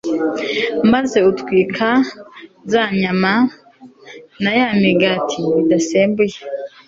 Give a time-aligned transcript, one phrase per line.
[0.91, 1.89] maze utwika
[2.71, 3.33] za nyama
[4.43, 6.37] na ya migati idasembuye